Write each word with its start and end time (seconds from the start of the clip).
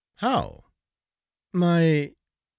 "How?" 0.15 0.63
"My... 1.53 2.15